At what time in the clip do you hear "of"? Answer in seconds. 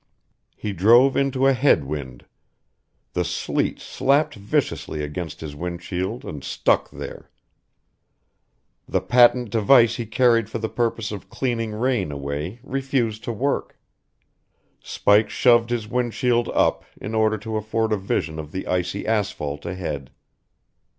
11.11-11.29, 18.39-18.51